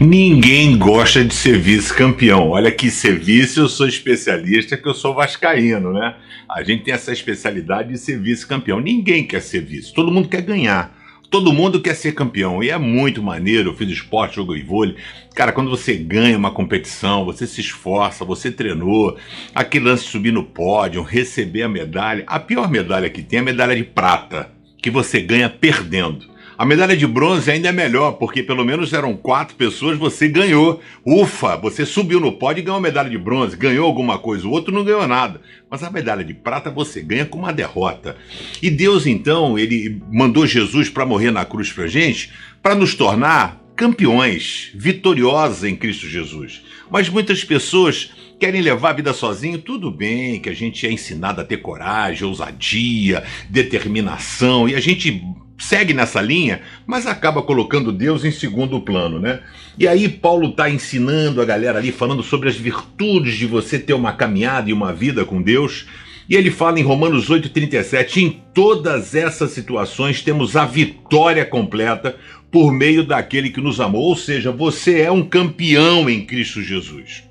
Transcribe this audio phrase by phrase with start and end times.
[0.00, 2.48] Ninguém gosta de ser vice-campeão.
[2.48, 6.16] Olha que ser vice, eu sou especialista, que eu sou vascaíno, né?
[6.50, 8.80] A gente tem essa especialidade de ser vice-campeão.
[8.80, 10.99] Ninguém quer ser vice, todo mundo quer ganhar.
[11.30, 13.70] Todo mundo quer ser campeão e é muito maneiro.
[13.70, 14.96] Eu fiz esporte, jogo vôlei.
[15.32, 19.16] Cara, quando você ganha uma competição, você se esforça, você treinou,
[19.54, 22.24] aquele lance de subir no pódio, receber a medalha.
[22.26, 24.50] A pior medalha que tem é a medalha de prata,
[24.82, 26.29] que você ganha perdendo.
[26.60, 30.82] A medalha de bronze ainda é melhor, porque pelo menos eram quatro pessoas, você ganhou.
[31.06, 34.50] Ufa, você subiu no pódio e ganhou a medalha de bronze, ganhou alguma coisa, o
[34.50, 35.40] outro não ganhou nada.
[35.70, 38.14] Mas a medalha de prata você ganha com uma derrota.
[38.60, 42.30] E Deus então, ele mandou Jesus para morrer na cruz pra gente,
[42.62, 46.60] para nos tornar campeões, vitoriosos em Cristo Jesus.
[46.90, 51.40] Mas muitas pessoas querem levar a vida sozinho, tudo bem, que a gente é ensinado
[51.40, 55.24] a ter coragem, ousadia, determinação, e a gente
[55.60, 59.40] segue nessa linha, mas acaba colocando Deus em segundo plano, né?
[59.78, 63.92] E aí Paulo está ensinando a galera ali, falando sobre as virtudes de você ter
[63.92, 65.86] uma caminhada e uma vida com Deus.
[66.28, 72.16] E ele fala em Romanos 8,37: em todas essas situações temos a vitória completa
[72.50, 77.24] por meio daquele que nos amou, ou seja, você é um campeão em Cristo Jesus.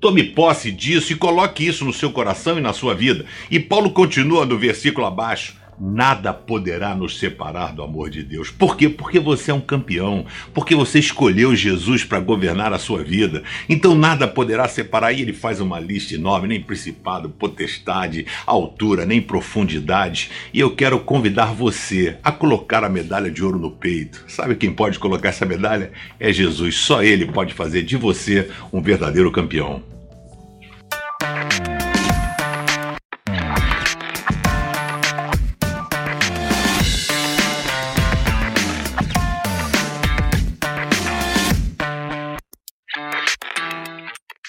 [0.00, 3.24] Tome posse disso e coloque isso no seu coração e na sua vida.
[3.50, 8.50] E Paulo continua no versículo abaixo nada poderá nos separar do amor de Deus.
[8.50, 8.88] Por quê?
[8.88, 13.42] Porque você é um campeão, porque você escolheu Jesus para governar a sua vida.
[13.68, 15.12] Então nada poderá separar.
[15.12, 20.30] E ele faz uma lista enorme, nem principado, potestade, altura, nem profundidade.
[20.52, 24.24] E eu quero convidar você a colocar a medalha de ouro no peito.
[24.28, 25.92] Sabe quem pode colocar essa medalha?
[26.18, 26.76] É Jesus.
[26.76, 29.93] Só ele pode fazer de você um verdadeiro campeão.